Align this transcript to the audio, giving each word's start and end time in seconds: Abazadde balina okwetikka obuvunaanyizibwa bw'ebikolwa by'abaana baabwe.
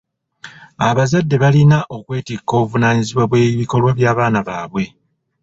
Abazadde 0.87 1.35
balina 1.43 1.77
okwetikka 1.97 2.51
obuvunaanyizibwa 2.61 3.23
bw'ebikolwa 3.29 3.91
by'abaana 3.97 4.39
baabwe. 4.47 4.83